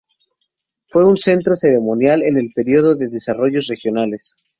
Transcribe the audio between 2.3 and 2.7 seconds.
el